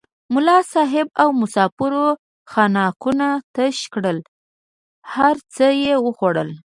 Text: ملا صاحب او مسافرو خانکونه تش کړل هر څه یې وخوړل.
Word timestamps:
ملا 0.33 0.57
صاحب 0.73 1.07
او 1.21 1.29
مسافرو 1.41 2.07
خانکونه 2.51 3.27
تش 3.55 3.77
کړل 3.93 4.17
هر 5.13 5.35
څه 5.55 5.65
یې 5.83 5.93
وخوړل. 6.05 6.49